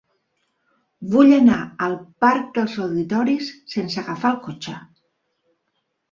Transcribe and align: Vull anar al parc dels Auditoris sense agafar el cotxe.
Vull 1.15 1.33
anar 1.35 1.57
al 1.87 1.91
parc 2.25 2.47
dels 2.55 2.77
Auditoris 2.85 3.51
sense 3.75 4.01
agafar 4.03 4.31
el 4.33 4.39
cotxe. 4.47 4.75